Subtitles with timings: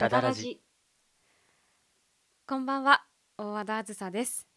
[0.00, 0.62] ダダラジ。
[2.46, 3.04] こんばんは
[3.36, 4.48] 大和田あずさです。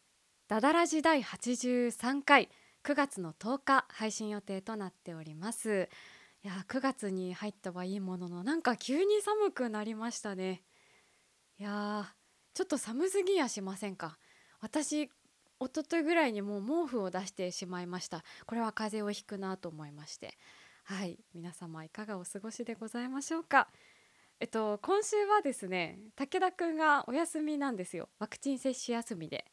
[0.48, 2.48] ダダラジ第83回
[2.86, 5.90] 9月の10日配信予定となっております。
[6.45, 10.64] いや9月に入ったはいいもののなんか急に寒くなりましたね。
[11.60, 12.05] いやー
[12.54, 14.18] ちょっと寒すぎやしませんか。
[14.62, 15.12] 私一
[15.60, 18.23] 昨日ぐらいにもう毛布を出してしまいました。
[18.46, 20.38] これは風邪をひくなと思いまして。
[20.85, 23.68] はい皆様いかがお過ごしでございましょうか。
[24.40, 28.10] えっと今週はですね武田くんがお休みなんですよ。
[28.20, 29.46] ワクチン接種休みで。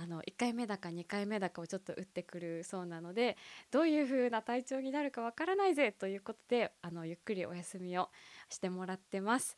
[0.00, 3.36] あの1回目だか2回目だかをちょっと打ってくるそうなので
[3.72, 8.08] どういう風な体調になるかわからないぜということであのゆっくりお休みを
[8.48, 9.56] してもらってます、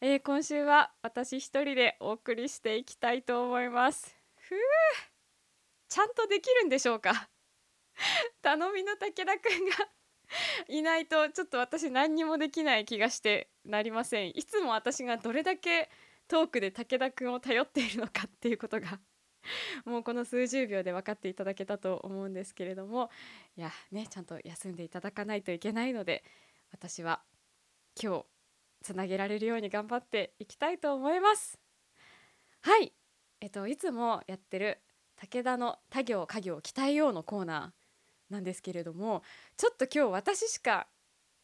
[0.00, 4.16] えー今週は私一人でお送りしていきたいと思います。
[4.38, 4.58] ふう
[5.90, 7.28] ちゃんとできるんでしょうか？
[8.40, 9.88] 頼みの武田くんが
[10.68, 14.30] いないとちょっと私何にもできない気がしてなりません。
[14.30, 15.90] いつも私がどれだけ
[16.28, 19.00] トークで武田くんを頼っているのかっていうことが
[19.84, 23.10] もうこの数十秒で分かっていただけたと思うんですけれども
[23.56, 26.24] いやねちゃんと休んでいただかないといけないので
[26.70, 27.22] 私は
[28.00, 28.26] 今日
[28.82, 31.58] つなげられるように頑張っていきたいと思います。
[32.62, 32.92] はい。
[33.40, 34.80] えっといつもやってる
[35.16, 37.81] 武田の他行家業鍛えようのコーナー
[38.32, 39.22] なんですけれども
[39.56, 40.88] ちょっと今日私しか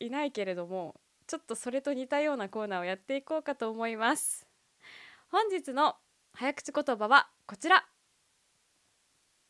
[0.01, 4.47] いないけれどもちょっとそれと似たようなコーナーをやっていこうかと思います。
[5.31, 5.97] 本日の
[6.33, 7.87] 早口言葉はこちら。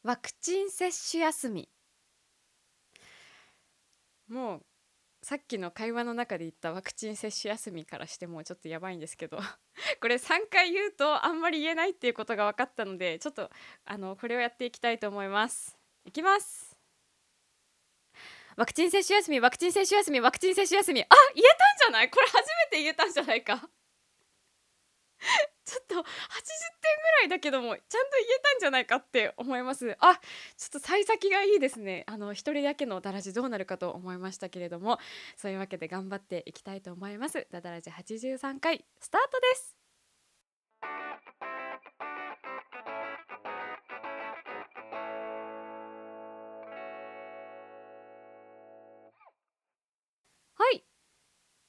[0.02, 1.68] ワクチン接種休み。
[4.28, 4.62] もう
[5.22, 9.38] さっきの会話の中で言ったワクチン接種休みからしてもちょっとやばいんですけど
[10.00, 13.50] これ3回言うとあんまり言えないっていうことが分かったのでちょっと
[13.84, 15.78] あのこれをやっていきたいと思います。
[16.04, 16.67] いきます。
[18.58, 21.00] ワクチン接種休みワクチン接種休みワクチン接種休み。
[21.00, 22.10] あ言えたんじゃない？
[22.10, 22.42] これ初め
[22.76, 23.56] て言えたんじゃないか。
[25.64, 26.06] ちょっと80点ぐ
[27.20, 29.96] らいだけどもちゃんと言えたんじゃないかって思います。
[30.00, 30.20] あ
[30.56, 32.02] ちょっと幸先がいいですね。
[32.08, 34.98] あの一人だけのダラジどうなるかと思いましたけれども。
[35.36, 37.46] そういうわけで頑張っていきたいと思います。
[37.52, 39.77] ダダラジ83回スタートです。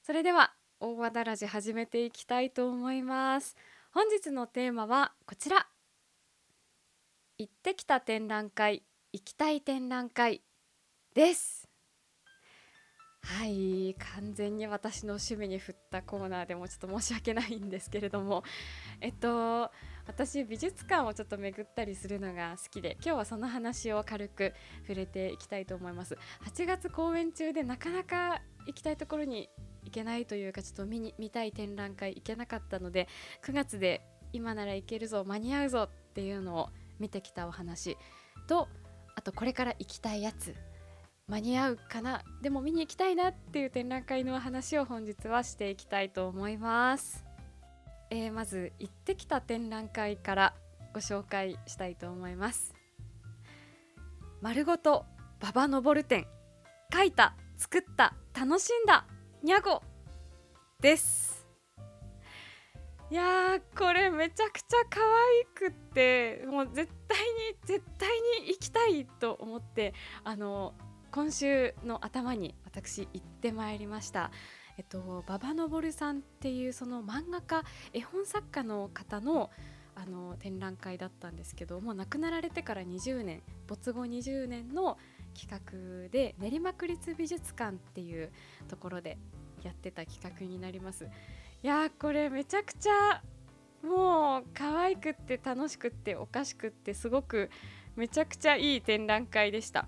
[0.09, 3.55] それでは大和だらじ始めていきたいと思います。
[3.93, 5.67] 本日のテーマはこちら。
[7.37, 8.81] 行ってきた展覧会
[9.13, 10.41] 行きたい展覧会
[11.13, 11.69] です。
[13.21, 18.43] はい完全に私の趣味に振ったコーナーでもちょっと申し訳ないんですけれども。
[19.01, 19.69] えっと
[20.07, 24.55] 私美術館をちょっと巡ったりするのが好きで今日はその話を軽く
[24.87, 26.17] 触れていきたいと思います。
[26.47, 29.51] 8月公演中でなかなか行きたいところに
[29.83, 33.07] 行けないというかちょっと見に見たい展覧会行けなかったので
[33.43, 34.01] 9月で
[34.33, 36.69] 今なら行けるぞ間に合うぞっていうのを
[36.99, 37.97] 見てきたお話
[38.47, 38.67] と
[39.15, 40.55] あとこれから行きたいやつ
[41.27, 47.25] 間に合うかなでも見に行きたいなっていう展覧会の話を本日はしていきたいと思います、
[48.09, 50.53] えーまず行ってきた展覧会から
[50.93, 52.73] ご紹介したいと思います。
[54.41, 55.05] 丸ごと
[55.41, 56.25] 馬場登展
[56.93, 59.05] 書いた作った楽しんだ
[59.41, 59.81] にゃご
[60.81, 61.47] です。
[63.09, 68.09] いやーこれめちゃくちゃ可愛くってもう絶対に絶対
[68.43, 69.93] に行きたいと思って
[70.25, 70.73] あの
[71.11, 74.29] 今週の頭に私行ってまいりました。
[74.77, 77.63] えっと馬場昇さんっていうその漫画家
[77.93, 79.51] 絵本作家の方の
[79.95, 84.97] あの展覧会だったんですけどもう亡くなられてから20年没後20年の
[85.39, 88.31] 企画で練馬区立美術館っていう
[88.67, 89.17] ところで
[89.63, 91.07] やってた企画になります。
[91.63, 93.21] いやーこれめちゃくちゃ
[93.81, 97.49] もう可愛くって楽しくっておかしくってすごく
[97.95, 99.87] めちゃくちゃいい展覧会でした。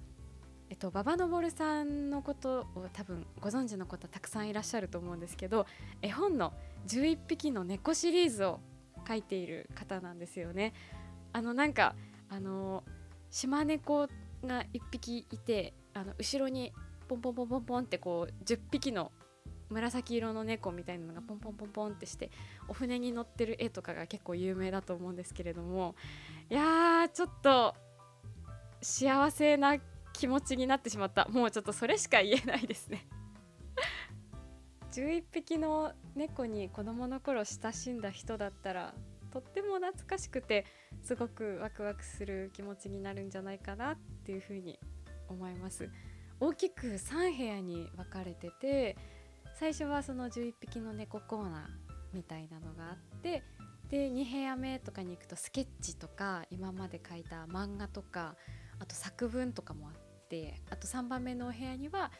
[0.69, 5.65] えっと馬場昇さんのことを多分ご存知の方たくさんいらっしゃると思うんですけど
[6.01, 6.53] 絵本の
[6.87, 8.61] 11匹の猫シリーズを
[9.05, 10.73] 書いている方なんですよね。
[11.33, 11.95] あのなんか
[12.29, 12.83] あの
[13.29, 14.07] 島猫
[14.45, 16.73] が1匹いてあの後ろに
[17.07, 19.11] ポンポンポンポンポンってこう10匹の
[19.69, 22.29] 紫色の猫みたいなのがポンポンポンポンってして
[22.67, 25.95] お船に乗ってる絵とかが結構有名だと思うんですけれども
[26.49, 27.73] いやーちょっと
[28.81, 29.77] 幸せな
[30.13, 31.27] 気持ちになってしまった。
[31.29, 33.07] もうちょっとそれしか言えないですね。
[34.91, 38.93] 11匹の猫に子供の頃親しんだ人だったら
[39.31, 40.65] とっても懐かしくて
[41.01, 44.79] すごくワクワクする気持ちになるんじゃないかなっていうふうに
[45.27, 45.89] 思います。
[46.39, 48.97] 大きく3部屋に分かれてて
[49.59, 51.61] 最初はその11匹の猫コーナー
[52.13, 53.43] みたいなのがあって
[53.89, 58.35] で2部屋目とかに行くとスケッチとか今まで書いた漫画とか
[58.79, 62.11] あと作文とかもあってあと3番目のお部屋には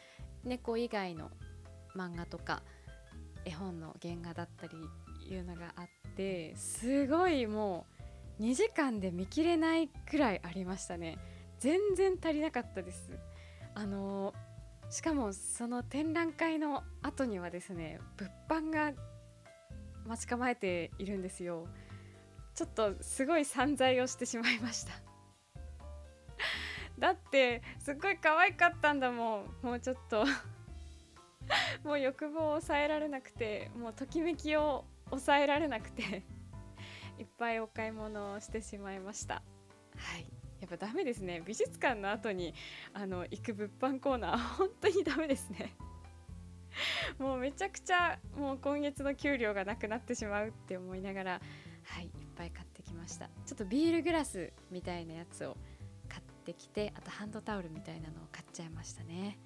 [0.44, 1.30] 猫以外の
[1.96, 2.62] 漫画とか
[3.44, 4.72] 絵本の原画だったり
[5.28, 5.86] いうのがあっ
[6.16, 7.86] てすごいも
[8.40, 11.18] う2時間で見切れないくらいありましたね。
[11.58, 13.10] 全然足りなかったです。
[13.74, 14.34] あの
[14.90, 18.92] しかもその展覧会の後にはですね物販が
[20.06, 21.66] 待ち構えているんですよ。
[22.54, 24.92] ちょっとすごい散財をしてしまいました。
[26.98, 29.66] だってすっごい可愛かったんだもん。
[29.66, 30.24] もうちょっと
[31.84, 36.22] もう欲望を抑えられなくてもうときめきを抑えられなくて
[37.18, 39.42] いっぱいお買い物をしてしまいました。
[39.96, 40.26] はい。
[40.60, 41.42] やっぱダメですね。
[41.44, 42.54] 美術館の後に
[42.94, 45.74] あの行く物販コーナー本当にダメですね。
[47.18, 51.40] もうめちゃくちゃもう今月の給料がなくなってしまうって思いながら
[51.84, 53.28] はいいっぱい買ってきました。
[53.44, 55.56] ちょっとビールグラスみたいなやつを
[56.08, 59.38] 買ってきてあとハンドタオルみたいなのを買っちゃいましたね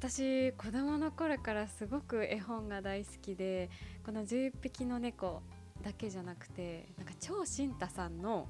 [0.00, 3.68] 私子供の頃からすごく絵本が大好きで
[4.06, 5.42] この11匹の猫
[5.82, 8.46] だけじゃなくてなんか超新太さんの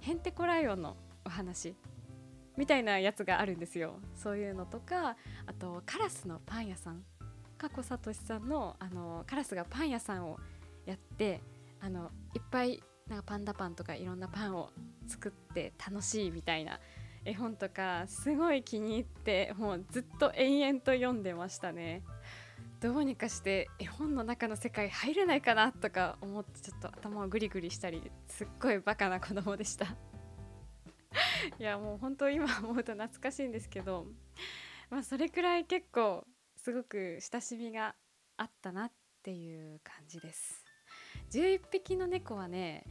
[0.00, 1.74] ヘンテコライオンのお話
[2.56, 3.94] みたいなやつがあるんですよ。
[4.14, 7.02] そういうのとかあとカラスのパン屋さん。
[7.58, 10.38] 加古聡さんのあのカラスがパン屋さんを
[10.86, 11.40] やって
[11.80, 14.70] あのいっぱいなんかパンダパンとかいろんなパンを
[15.08, 16.78] 作って楽しいみたいな
[17.24, 22.02] 絵本とかすごい気に入ってもうずっと延々と読んでましたね。
[22.80, 29.86] どうにかして絵本の中の世界入れないかなとか思ってちょっと頭をグリグリしたりすっごいバカな子供でした。
[31.58, 34.06] いやもう本当今思うと懐かしいんですけど
[34.90, 36.26] まあそれくらい結構
[36.56, 37.94] すごく親しみが
[38.36, 38.92] あったなっ
[39.22, 40.64] ていう感じです。
[41.30, 42.84] 11匹の猫はね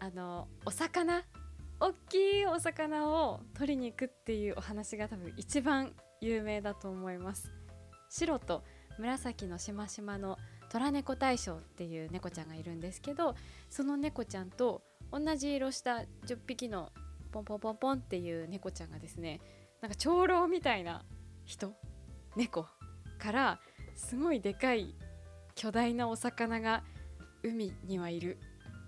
[0.00, 1.22] あのお魚
[1.80, 7.52] 大きいお魚を取りに行くっていうお話が多分一番有名だと思います。
[8.10, 8.64] 白と
[8.98, 10.38] 紫のしましまの
[10.70, 13.34] 虎猫大将っていう猫ちゃんがいるんですけど
[13.70, 14.82] その猫ちゃんと
[15.12, 16.90] 同じ色した10匹の
[17.32, 19.40] ポンポンポンポンっていう猫ちゃんがですね
[19.80, 21.04] なんか長老みたいな
[21.44, 21.72] 人
[22.36, 22.66] 猫
[23.18, 23.60] から
[23.94, 24.94] すごいでかい
[25.54, 26.82] 巨大なお魚が
[27.42, 28.38] 海にはいる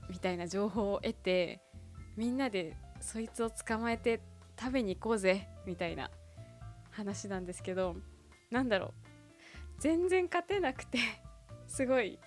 [0.09, 1.61] みたいな情報を得て
[2.17, 4.21] みんなでそいつを捕まえて
[4.59, 6.11] 食べに行こうぜみたいな
[6.91, 7.97] 話なんですけど
[8.51, 8.93] なんだろう
[9.79, 10.99] 全然勝てなくて
[11.67, 12.19] すごい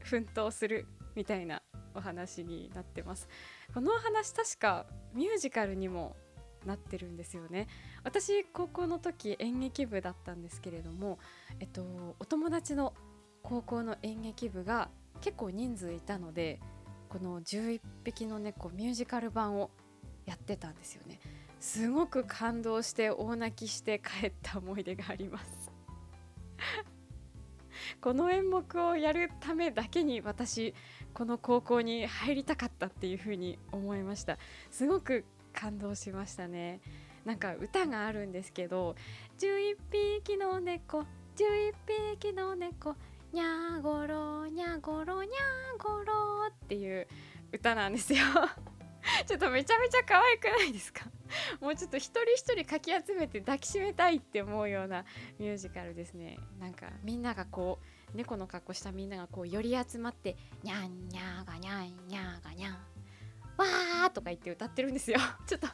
[0.00, 1.62] 奮闘するみたいな
[1.94, 3.28] お話になってます。
[3.74, 6.16] このお話確かミュージカルにも
[6.64, 7.68] なってるんですよね。
[8.02, 11.18] 私高校の時演劇部だったんですけれども、
[11.60, 12.94] えっと、お友達の
[13.42, 14.88] 高校の演劇部が
[15.20, 16.60] 結構人数いたので
[17.12, 19.68] この11匹の猫ミュージカル版を
[20.24, 21.20] やってたんですよね。
[21.60, 25.70] すごく感動して大泣きして帰った思い出があります。
[28.00, 30.72] この演目をやるためだけに私
[31.12, 34.38] この高校に入りたかったっていうふうに思いました。
[34.70, 36.80] すごく感動しましたね。
[37.26, 38.96] なんか歌があるんですけど
[39.36, 39.76] 「11
[40.24, 41.04] 匹の猫
[41.36, 41.74] 11
[42.18, 42.96] 匹の猫
[43.32, 45.32] にゃーごろにゃごろにゃ
[45.78, 47.06] ごろ」っていう
[47.52, 48.20] 歌なんですよ。
[49.26, 51.06] ちょっとめちゃめちゃ可愛くないですか？
[51.60, 55.04] もうちょっと一人一人かき集めて抱きしめたいって思うような
[55.38, 56.38] ミュージカルですね。
[56.60, 57.78] なんかみんながこ
[58.14, 62.74] う猫の格好したみんながこう寄り集まって「にゃんにゃーがにゃんにゃーがにゃん」
[63.56, 65.18] わーとか言って歌ってるんですよ。
[65.46, 65.68] ちょっと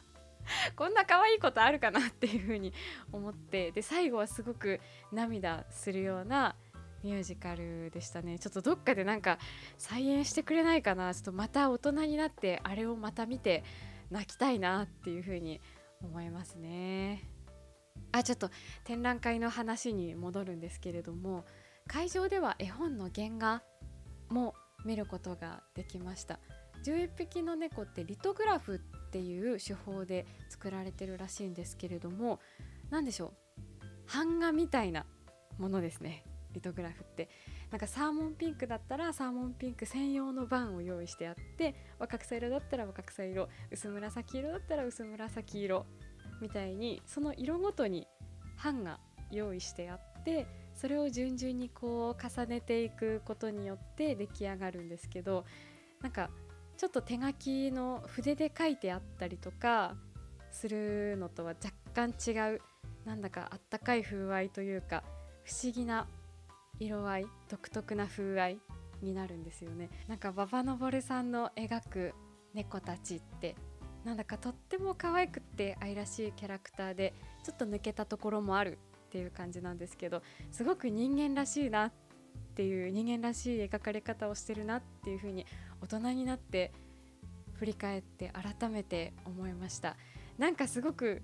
[0.75, 2.73] こんな可愛いことあるかなっていう風に
[3.11, 4.79] 思ってで最後はすごく
[5.11, 6.55] 涙するような
[7.03, 8.39] ミュージカルでしたね。
[8.39, 9.39] ちょっとどっかでなんか
[9.77, 11.13] 再演してくれないかな。
[11.13, 13.63] ちょっとまた大人になってあれをまた見て
[14.11, 15.61] 泣きたいなっていう風に
[16.01, 17.23] 思いますね。
[18.11, 18.49] あちょっと
[18.83, 21.45] 展覧会の話に戻るんですけれども
[21.87, 23.61] 会場では絵本の原画
[24.29, 26.39] も見ることができました。
[26.85, 32.39] 11匹の猫ってリトグラフっていう手法で作られてるらしいんですけれども
[32.89, 34.13] 何でしょう。
[34.13, 35.05] 版画みたいな
[35.57, 36.23] ものですね。
[36.53, 37.29] リトグラフって。
[37.71, 43.47] なんかサーモンピンクだったらサーモンピンク専用の版を用意してあって若草色だったら若草色。
[43.71, 45.85] 薄紫色だったら薄紫色。
[46.41, 48.07] みたいにその色ごとに
[48.63, 48.99] 版が
[49.31, 55.45] 用意してあってそれを順々にこう重ねていくことによって出来上がるんですけど
[56.01, 56.29] なんか
[56.77, 59.95] ちょっと手書きの筆で書いてあったりとか
[60.51, 62.61] するのとは若干違う
[63.05, 65.03] なんだかあったかい風合いというか
[65.43, 66.07] 不思議な
[66.79, 68.59] 色合い独特な風合い
[69.01, 69.89] になるんですよね。
[70.07, 72.13] なんか馬場昇さんの描く
[72.53, 73.55] 猫たちって
[74.03, 80.21] なんだかとっても可愛くって愛らしいキャラクターでちょっと抜けたところもあるっていう感じなんですけど
[80.51, 81.91] すごく人間らしいなっ
[82.55, 85.45] ていう人間らしい描かれ方をしてるなっていう風に
[85.81, 86.71] 大人になって
[87.53, 89.97] 振り返って改めて思いました。
[90.37, 91.21] なんかすごく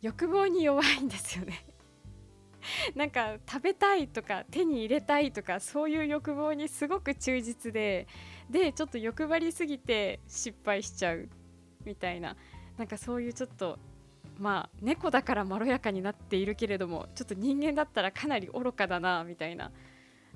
[0.00, 1.64] 欲望に弱いんですよね。
[2.94, 8.06] なんか食べたいとか手に入れたいとかそういう欲望にすごく忠実で
[8.50, 11.28] でちょっと欲張りすぎて失敗しちゃう
[11.84, 12.36] みたいな
[12.76, 13.78] なんかそういうちょっと
[14.38, 19.72] まあ猫だからまろやかになっているけれどもちょっと人間だったらかなり愚かだなみたいな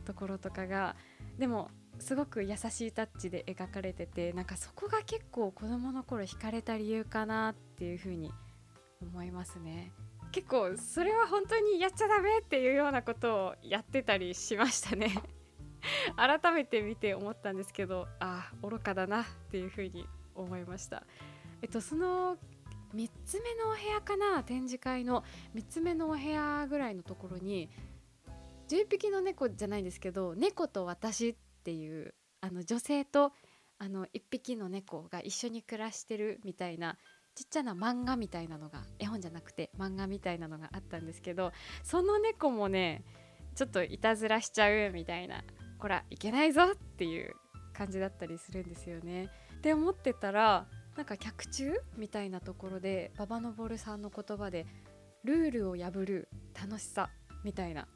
[0.05, 0.97] ところとかが
[1.39, 8.33] でもすごく優しいタッチで描かれててなんかそこが結構子どもの頃惹かれた理由かなっていうふうに
[9.01, 9.93] 思いますね。
[10.33, 15.13] 結構それは本当にやっちゃダメっていうようなことをやってたりしましたね。
[16.17, 21.05] 改めて見て思ったんですけどああ愚かだなっていうふうに思いました。
[21.61, 22.39] えっとその
[22.95, 25.25] 3つ目のお部屋かな展示会の
[25.55, 27.71] 3つ目のお部屋ぐらいのところに
[28.69, 33.33] 11匹の猫じゃないんですけど「猫と私」っていうあの女性と
[33.79, 36.99] あの1匹の猫が一緒に暮らしてるみたいな
[37.35, 43.05] ちっちゃな漫画みたいなのが絵本じゃなくて漫画みたいなのがあったんですけどその猫もね
[43.55, 45.43] ちょっといたずらしちゃうみたいな
[45.79, 47.35] こらいけないぞっていう
[47.73, 49.29] 感じだったりするんですよね。
[49.57, 54.67] って思ってたらなんか脚中みたいなところで馬場昇さんの言葉で
[55.25, 57.11] ルールを破る楽しさ
[57.45, 57.89] みたいな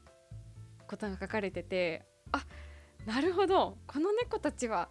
[0.88, 2.44] ことが書かれててあ
[3.04, 4.88] なるほどこの猫たちは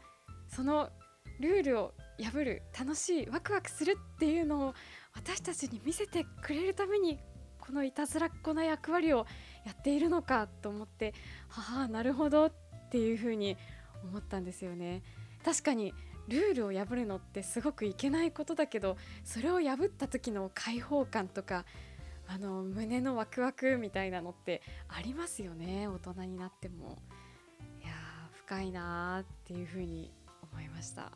[0.47, 0.89] その
[1.39, 1.93] ルールを
[2.23, 4.73] 破る楽しいワクワクするっていうのを
[5.13, 7.19] 私たちに見せてくれるために
[7.59, 9.25] このいたずらっ子な役割を
[9.65, 11.13] やっているのかと思って
[11.49, 12.53] はあなるほどっ
[12.91, 13.57] ていうふうに
[14.03, 15.01] 思ったんですよね。
[15.43, 15.93] 確かに
[16.27, 21.65] ルールを破るのってすごくいけないことだけどそれを破った時の解放感とか
[22.27, 26.97] あの胸のワクワクみたいなのってありますよね大人になっても
[27.83, 27.93] いや
[28.45, 30.11] 深いなーっていうふうに
[30.51, 31.11] 思いました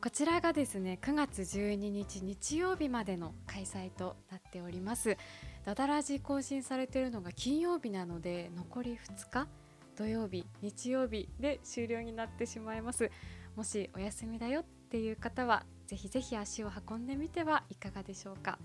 [0.00, 5.16] こちらがですね9月12日日曜日までの開催となっております。
[5.64, 9.48] ダダラジ更新されているのが金曜日なので残り2日
[9.96, 13.10] 土曜日日曜日で終了になってしまいます。
[13.56, 18.60] もしお休みだよっていう方はぜひぜひ足を運んでみてはいかがでしょうか。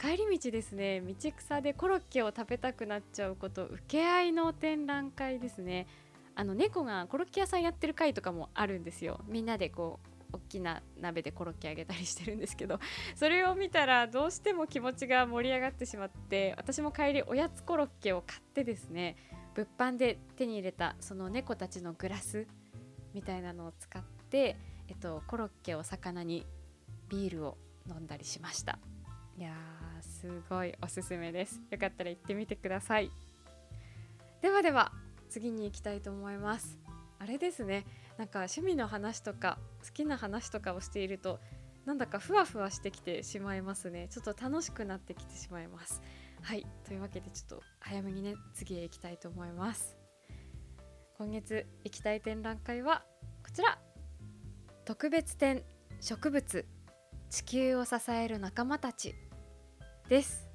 [0.00, 5.88] 帰り道ですね道草でコロッケを食べたくなっちゃうこと受け合いの展覧会ですね。
[6.36, 9.20] あの猫がコロッケ屋さんやってる回とかもあるんですよ。
[9.26, 12.78] みんなでこう大きな鍋でコロッケあげたりしてるんですけど
[13.16, 19.16] それを見たらどうしても気持ちが盛り上がってしまって私も帰りおやつコロッケを買ってですね
[19.54, 22.46] 物販で手に入れたその猫たちのグラス
[23.14, 24.56] みたいなのを使って、
[24.88, 26.46] えっと、コロッケを魚に
[27.08, 27.58] ビールを
[27.88, 28.78] 飲んだりしました。
[29.36, 31.60] いやーすごいおすすめです。
[31.70, 33.10] よかったら行ってみてください。
[34.42, 34.92] ではでは
[35.28, 36.78] 次に行きたいと思います。
[37.18, 37.84] あれですね。
[38.20, 41.40] なんか趣味の話とか好きな話とかをしていると
[41.86, 44.08] なんだかふわふわしてきてしまいますね。
[44.10, 46.02] ちょっと楽しくなってきてしまいます。
[46.42, 46.66] はい。
[46.86, 49.96] というわけでちょっと早めにね次へ行きたいと思います。
[51.16, 53.04] 今月行きたい展覧会は
[53.42, 53.78] こちら。
[54.84, 55.64] 特別展
[56.02, 56.66] 植物
[57.30, 59.14] 地球を支える仲間たち
[60.10, 60.46] です。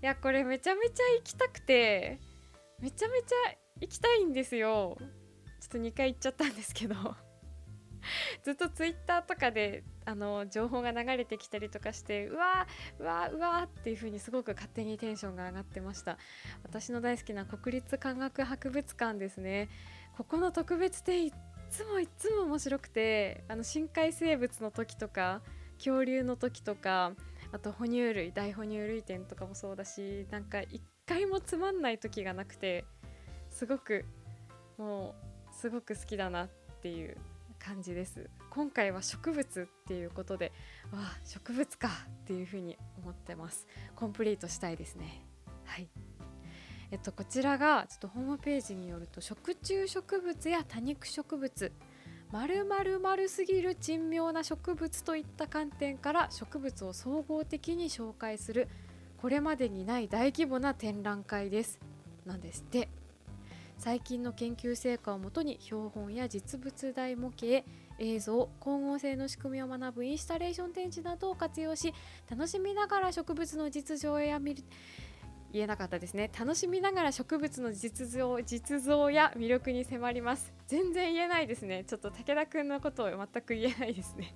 [0.00, 2.20] いやこれめちゃめちゃ行きたくて
[2.78, 3.34] めちゃめちゃ
[3.80, 4.96] 行きたいんですよ。
[5.66, 6.94] っと2回行っちゃったんですけど
[8.42, 16.18] ずっとツイッターとかであの情報が流れてきたりとかしてうわーうわーうわーっていう風にすごく勝手にテンションが上がってました。
[16.62, 19.68] 私の大好きな国立科学博物館ですね。
[20.16, 21.32] ここの特別展い
[21.70, 25.42] つもいつも面白くてあの深海生物の時とか
[25.78, 27.12] 恐竜の時とか
[27.52, 32.84] あと哺乳類大哺乳類展とかもそうだしなんか一回もつまんない時がなくて
[33.50, 34.04] すごく
[34.78, 35.25] もう
[35.56, 36.48] すごく好きだなっ
[36.82, 37.16] ていう
[37.58, 38.28] 感じです。
[38.50, 40.52] 今回は植物っていうことで
[40.92, 43.66] わあ植物かっていうふうに思ってます。
[43.94, 45.22] コンプリートしたいですね。
[45.64, 45.88] はい。
[46.90, 51.72] えっとこちらがちょっとホームページによると食虫植物や多肉植物
[52.30, 58.68] まるまる丸すぎる珍妙な植物といった観点から植物を総合的に紹介する
[59.16, 61.80] これまでにない大規模な展覧会です。
[62.26, 62.90] なんですって。
[63.78, 67.64] 最近の研究成果をもとに標本や実物大模型
[67.98, 71.94] 映像光合成の仕組みを学ぶインスタレーション展示などを活用し
[72.28, 74.64] 楽しみながら植物の実情や見る
[75.52, 80.52] 言えなかったですね楽しみながら植物の実像実像や魅力に迫ります。
[80.66, 81.84] 全然言えないですね。
[81.86, 84.34] ちょっと武田くんのことを全く言えないですね。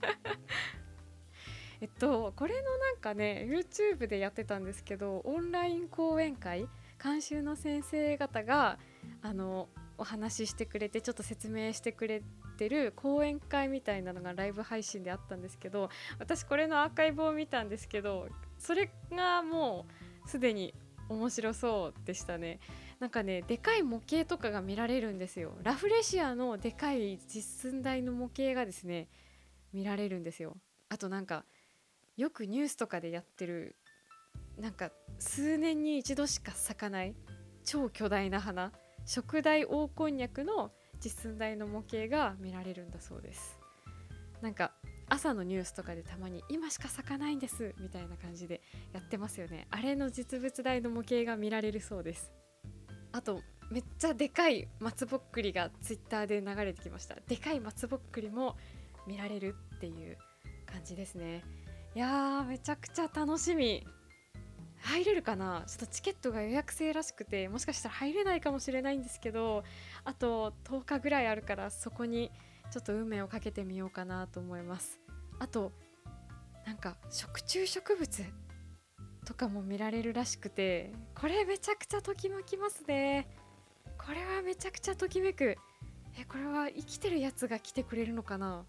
[1.80, 6.68] えっとこれのなんかね YouTube でやってたんですけどオンライン講演会
[7.04, 8.78] 監修の先生方が
[9.20, 9.68] あの
[9.98, 12.22] お話ししてくれてちょっと説明してくれ
[12.56, 19.84] てる講演会みたいなのがライブ配信であったんですけど私これのアーカイブを見たんですけどそれがも
[20.24, 20.72] うすでに
[21.10, 22.60] 面白そうでしたね。
[22.98, 25.52] なんかねでかい模型とかが見られるんですよ。
[25.62, 29.08] ラフレシアのでかい実寸大の模型がですね
[29.74, 30.56] 見られるんですよ。
[30.88, 31.44] あとなんか
[32.16, 33.76] よくニュースとかでやってる
[34.58, 37.14] なんか数年に一度しか咲かない
[37.64, 38.72] 超巨大な花
[39.06, 40.70] 食大黄こんにゃくの
[41.02, 43.58] 実寸大の模型が見られるんだそうです。
[44.40, 44.72] なんか
[45.08, 49.66] 朝のニュースとかでたまに今しか咲かないんですみたいな感じでやってますよね。
[49.70, 52.32] あれの実物大の模型が見られるそうです。
[53.12, 57.16] あとめっちゃでかい松ぼっくりがツイッターで流れてきました。
[57.26, 58.56] でかい松ぼっくりも
[59.06, 60.16] 見られるっていう
[60.64, 61.42] 感じですね。
[61.94, 63.86] いやーめちゃくちゃ楽しみ。
[64.84, 65.64] 入れるかな？
[65.66, 69.64] ちょっとチケットが予約制らしくてもしかしたら入れないかもしれないんですけど
[70.04, 72.30] あと10日ぐらいあるからそこに
[72.70, 75.00] ちょっと運命をかけてみようかなと思います。
[75.38, 75.72] あと
[76.66, 78.24] なんか食虫植物
[79.24, 83.26] とかも見られるらしくてこれめちゃくちゃときめきますね。
[83.96, 85.56] これはめちゃくちゃときめく。
[86.16, 88.64] えこれは生きてるやつが来てくれるのかな？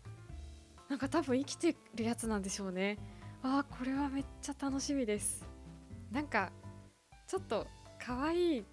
[0.90, 2.98] なんか多分生きてるやつなんでしょうね。
[3.44, 5.46] あーこれはめっちゃ楽しみです。
[6.16, 6.50] なんか
[7.28, 7.68] ちょっと
[8.00, 8.66] 可愛い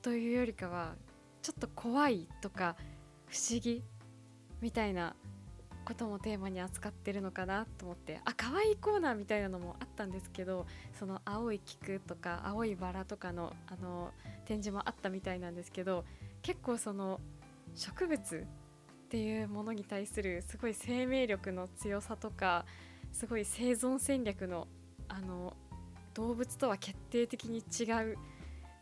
[0.00, 0.94] というよりかは
[1.42, 2.76] ちょっと怖いとか
[3.26, 3.82] 不思議
[4.60, 5.16] みたいな
[5.84, 14.12] こともテーマに扱ってるのかなと思ってあ可愛いコーナーみたいなのもあったんですけどその青い菊とか青いバラとかのあの
[14.44, 16.04] 展示もあったみたいなんですけど
[16.42, 17.18] 結構その
[17.74, 22.64] 植物っていうものに対するすごい生命力の強さとか
[23.10, 24.68] すごい生存戦略の
[25.08, 25.54] あの
[26.14, 28.18] 動物とは決定的に違う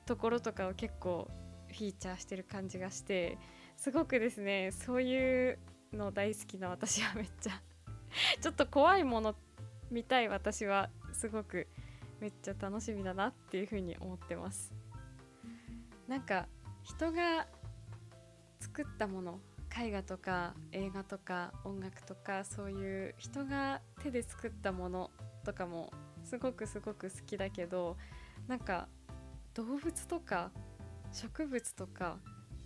[0.06, 1.28] ところとかを結構
[1.68, 3.38] フィーチャーしてる感じがして
[3.76, 5.58] すごくですねそういう
[5.92, 7.62] の大好きな私はめっちゃ
[8.40, 9.34] ちょっと怖いもの
[9.90, 11.68] 見たい私はすごく
[12.20, 14.72] めっちゃ楽しみだなっていうふうに思ってます。
[16.06, 16.46] なんか
[16.82, 17.46] 人が
[18.60, 19.40] 作ったもの
[19.76, 25.10] 絵画とか映画とか音楽とかそういう人が手で作ったもの
[25.44, 25.92] とかも
[26.24, 27.96] すごくすごく好きだけど
[28.48, 28.88] なんか
[29.54, 30.50] 動物とか
[31.12, 32.18] 植物とか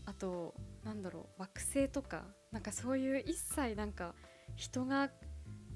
[0.04, 4.14] あとなんだろう惑星とかなんかそういう一切なんか
[4.54, 5.10] 人が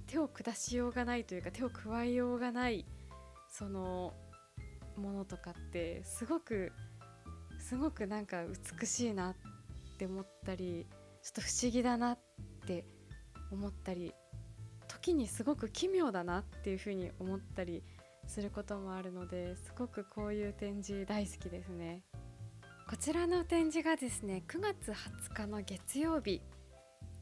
[0.06, 2.86] 手を下しようがないというか手を加えようがない
[3.48, 4.14] その
[4.96, 6.72] ものとかってすごく
[7.58, 8.44] すごくなんか
[8.80, 9.34] 美しいなっ
[9.98, 10.86] て思ったり
[11.22, 12.18] ちょっと不思議だなっ
[12.66, 12.84] て
[13.52, 14.12] 思ったり
[15.00, 17.82] 時にすごく奇妙だなっていうふうに思ったり
[18.26, 22.02] することもあるのですごくこういう展示大好きですね。
[22.88, 26.42] こちらの展示がですね9月20日の月曜日。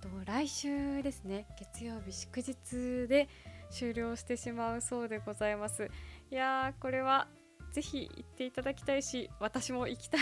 [0.01, 1.47] と来週ですね。
[1.59, 3.29] 月曜日祝日で
[3.71, 5.91] 終了してしまうそうでございます。
[6.31, 7.29] いやーこれは
[7.73, 10.21] ぜひ行っていただきたいし私も行きたい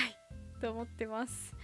[0.61, 1.55] と思ってます。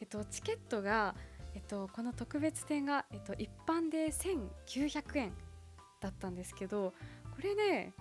[0.00, 1.14] えっとチケットが
[1.58, 5.32] えっと、この特別展が、えっと、一般で1900円
[6.00, 6.94] だったんですけど
[7.34, 7.94] これね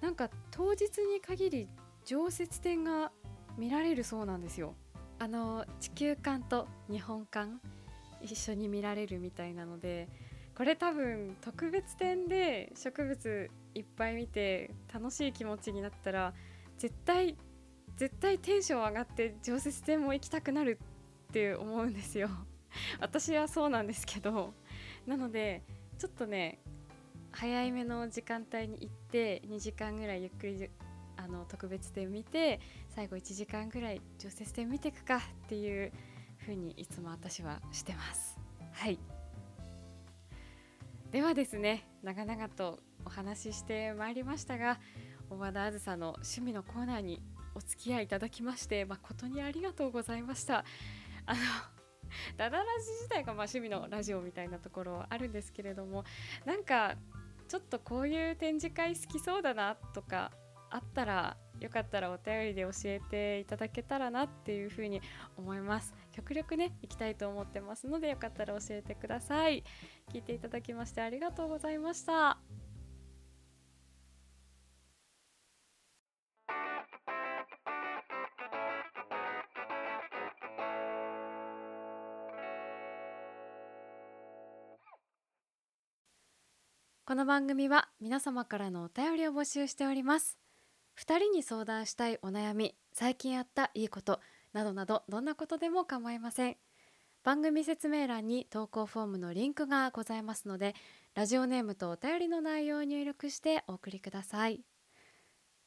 [0.00, 1.68] なんか当日に限り
[2.04, 3.10] 常設展が
[3.58, 4.74] 見られるそうなんですよ。
[5.18, 7.50] あの地球館と日本館
[8.20, 10.08] 一緒に見られるみたいなので
[10.56, 16.32] これ多分特別展で植物いっぱい見て楽しい気持ちになったら
[16.78, 17.36] 絶対
[17.96, 20.78] 絶対テンション上がって常設展も行きたくなる
[21.30, 22.28] って思うんですよ。
[23.00, 24.54] 私はそうなんですけど
[25.06, 25.62] なので
[25.98, 26.58] ちょっとね
[27.32, 30.70] 早いめの時間帯に行って2時間ぐらいゆっくり
[31.16, 32.60] あの特別展見て
[32.94, 35.92] 最後1時間ぐらい常設展見ていくかっていう
[36.40, 38.38] 風にいつも私はしてます。
[38.72, 38.98] はい。
[41.10, 44.80] ではですね長々とお話ししてまいりましたが
[45.30, 47.22] 大和田あずさの趣味のコーナーに
[47.54, 50.64] お付き合いいただきまして誠にありがとうございました。
[51.26, 51.40] あの
[52.36, 56.04] ダダラジ自体がまあ趣味のラジオみたいなところあるんですけれども
[56.44, 56.96] なんか
[57.48, 60.32] ちょっとこういう展示会好きそうだなとか
[60.70, 65.00] あったらよかったらお便りで教えていただけたらなっていうふうに
[65.36, 65.94] 思います。
[66.12, 69.62] 極力ね行きたいと思ってますのでよかったら教えてください。
[70.12, 72.38] 聞いていただきましてありがとうございました。
[87.14, 90.36] この番組は皆様からのお便りを募集しております。
[90.94, 94.18] 二人に相談したいお悩み最近あったいいこと
[94.52, 96.56] などなどどんなことでも構いません。
[97.22, 100.74] 番組説明欄に投稿フォームのリンクがございますので
[101.14, 104.64] ラジオネームとお便りの内容を入力してお送りください。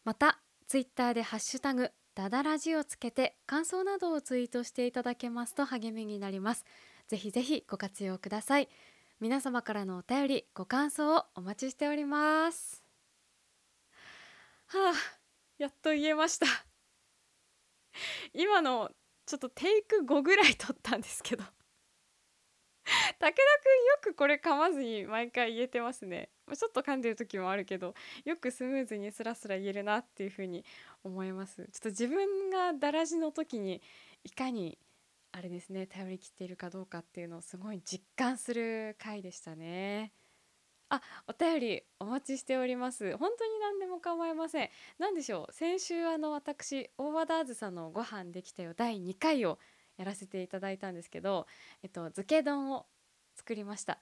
[0.04, 6.66] またツイッターでハッシュタグダダラジをつけて感想などをツイートしていただけますと励みになります。
[7.08, 8.68] ぜひぜひご活用ください。
[9.20, 12.84] 皆様からのお便りご感想をお待ちしております。
[14.68, 14.94] はあ
[15.58, 16.46] やっと言えました。
[18.36, 18.92] 今の
[19.26, 21.44] ちょっとテイク5ぐらい撮ったんですけど。
[21.44, 21.50] 武
[23.20, 23.34] 田くんよ
[24.04, 26.30] くこれ噛まずに毎回言えてますね。
[26.56, 30.64] ちょっと噛んでる時もあるけどよくスムーズにスラスラ言えるなっていう風に
[31.04, 31.56] 思います。
[31.56, 33.82] ちょっと自分がだらじの時に
[34.24, 34.78] いかに
[35.38, 40.12] あれですね頼りきっているかどうかっていうのをすごい実感する回でしたね。
[40.90, 43.16] あお便りお待ちしております。
[43.18, 44.70] 本当に何でも構いません。
[44.98, 49.60] 何でしょう先週あの私大和田あずさのご飯できたよ第2回を
[49.98, 51.46] やらせていただいたんですけど
[51.84, 52.88] えっと漬け丼を
[53.36, 54.00] 作りました。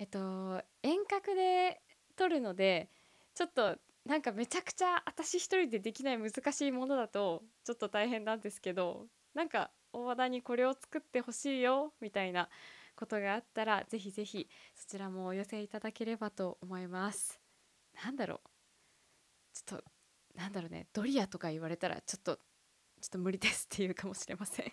[0.00, 1.80] えっと遠隔で
[2.16, 2.88] 撮るので
[3.36, 12.48] ちょっとなんかめちゃくちゃ私一人でできない難しいものだとちょっと大変なんですけどなんか大和田にこれを作ってほしいよみたいな
[12.96, 17.40] ことがあったらぜひぜひそちらもお寄せいただければと思います。
[18.04, 18.40] なんだろう。
[19.52, 19.84] ちょっと
[20.34, 20.86] なんだろうね。
[20.92, 22.40] ドリアとか言われたらちょっとちょ
[23.06, 24.72] っと無理ですっていうかもしれません。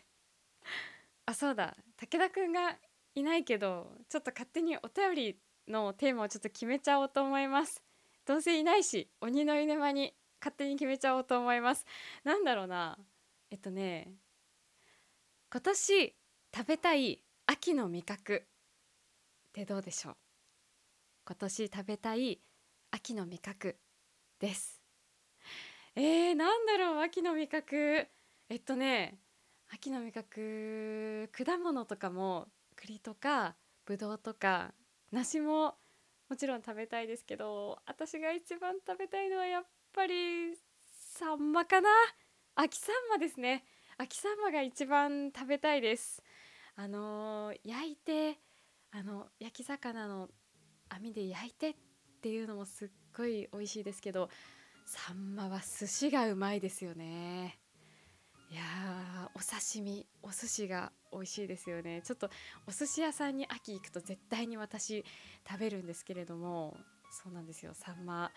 [1.25, 1.75] あそうだ。
[1.97, 2.77] 武田くんが
[3.15, 7.83] いないけどちょっと勝手にお便りのテーマをちょっと決めちゃおうと思います。
[8.25, 11.85] どうせいないし鬼の居沼に勝手に決めちゃおうと思います。
[12.23, 12.97] なんだろうな。
[13.51, 14.13] えっとね
[15.51, 16.15] 今年
[16.55, 18.35] 食べたい秋の味覚。
[18.35, 20.15] ってどうでしょう？
[21.25, 22.39] 今年食べたい
[22.91, 23.75] 秋の味覚
[24.39, 24.79] です。
[25.95, 28.07] えー、なんだろう秋の味覚。
[28.47, 29.17] えっとね
[29.73, 33.55] 秋の味覚果物とかも栗とか
[33.87, 34.75] ぶどうとか
[35.11, 35.73] 梨も
[36.29, 41.89] もちろん食べたいですけど私が一番食べたいのはやっぱりサンマかな。
[42.53, 43.65] 秋サンマですね。
[44.01, 46.23] 秋サンマが一番食べたいです。
[46.77, 48.39] あのー、焼いて
[48.91, 50.29] あの焼き魚の
[50.87, 51.75] 網で焼いてっ
[52.21, 54.29] ていうのもすっごい美味しいですけど
[54.85, 57.59] サンマは寿司がうまいですよね。
[58.49, 58.61] いや
[59.35, 62.01] お刺身お寿司が美味しいですよね。
[62.01, 62.29] ちょっと
[62.67, 65.03] お寿司屋さんに秋行くと絶対に私
[65.45, 66.77] 食べるんですけれども
[67.11, 67.73] そうなんですよ。
[67.73, 68.31] サンマ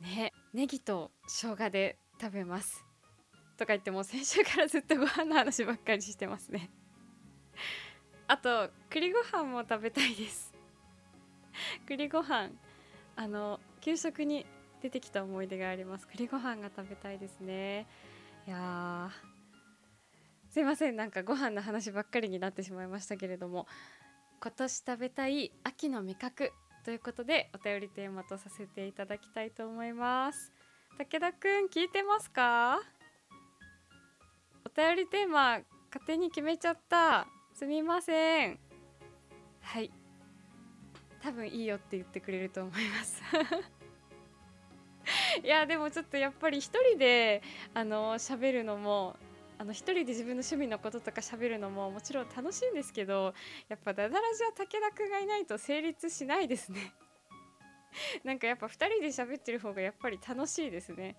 [0.00, 2.87] ねネギと生姜で食べます。
[3.58, 6.70] とか言っても先週からずっとご飯の話ばっかりしてますね。
[8.26, 10.54] あと栗ご飯も食べたいです。
[11.86, 12.50] 栗ご飯
[13.16, 14.46] あの給食に
[14.80, 16.06] 出てきた思い出があります。
[16.06, 17.86] 栗ご飯が食べたいですね。
[18.46, 19.10] いや
[20.50, 20.96] すいません。
[20.96, 23.66] なんかご飯の話ばっかりになってしまいましたけれども。
[24.40, 26.52] 今年食べたい秋の味覚
[26.84, 30.52] ということでお便りテーマとさせていただきたいと思います。
[30.96, 32.78] 武田くん聞いてますか？
[34.78, 37.26] 便りテーマ勝手に決めちゃった。
[37.52, 38.60] すみません。
[39.60, 39.90] はい。
[41.20, 43.20] 多分いいよって言ってくれると思います。
[45.42, 47.42] いやでもちょっとやっぱり一人で
[47.74, 49.16] あの喋るのも
[49.58, 53.34] あの一人で自分の趣味のこととか喋るのももちろん楽しいんですけど
[53.68, 56.92] やっぱダダラジは武田くんがいないと成立しないですね。
[58.22, 61.16] なんかやっぱ2人で喋ってる方がやっぱり楽しいですね。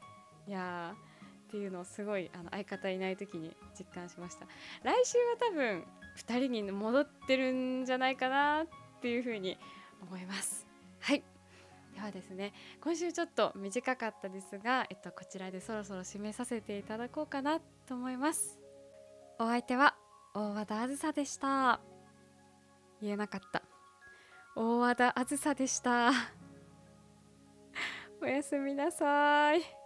[0.47, 0.95] いや
[1.49, 4.45] っていうのをすごいあの相方いない時に実感しました。
[4.83, 5.83] 来週は多分
[6.15, 8.67] 2人に戻ってるんじゃないかなっ
[9.01, 9.57] ていうふうに
[9.99, 10.67] 思います。
[10.99, 11.23] はい。
[11.95, 18.59] ではですね今週ちょっと短かったですが、えっと、こちらでそろそろ締めさせていただこうかなと思います。
[19.39, 19.95] お相手は
[20.35, 21.81] 大和田あずさでした。
[23.01, 23.63] 言えなかった。
[24.55, 26.11] 大和田あずさでした。
[28.21, 29.78] おやすみなさい。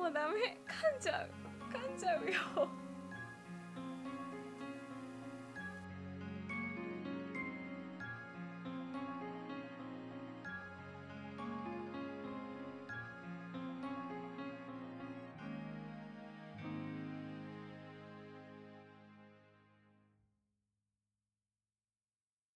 [0.00, 1.28] もうダメ噛んじゃう
[1.70, 2.68] 噛んじゃうよ